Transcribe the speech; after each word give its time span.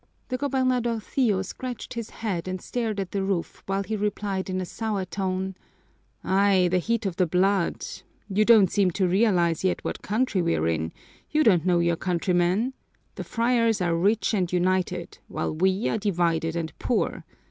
The 0.29 0.37
gobernadorcillo 0.39 1.45
scratched 1.45 1.93
his 1.93 2.09
head 2.09 2.47
and 2.47 2.59
stared 2.59 2.99
at 2.99 3.11
the 3.11 3.21
roof 3.21 3.61
while 3.67 3.83
he 3.83 3.95
replied 3.95 4.49
in 4.49 4.59
a 4.59 4.65
sour 4.65 5.05
tone, 5.05 5.53
"Ay! 6.23 6.67
the 6.71 6.79
heat 6.79 7.05
of 7.05 7.17
the 7.17 7.27
blood! 7.27 7.85
You 8.27 8.43
don't 8.43 8.71
seem 8.71 8.89
to 8.89 9.07
realize 9.07 9.63
yet 9.63 9.83
what 9.85 10.01
country 10.01 10.41
we're 10.41 10.65
in, 10.67 10.91
you 11.29 11.43
don't 11.43 11.67
know 11.67 11.77
your 11.77 11.97
countrymen. 11.97 12.73
The 13.13 13.23
friars 13.23 13.79
are 13.79 13.95
rich 13.95 14.33
and 14.33 14.51
united, 14.51 15.19
while 15.27 15.53
we 15.53 15.87
are 15.87 15.99
divided 15.99 16.55
and 16.55 16.73
poor. 16.79 17.23